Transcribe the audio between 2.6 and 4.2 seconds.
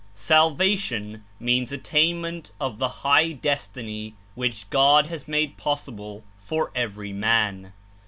the high destiny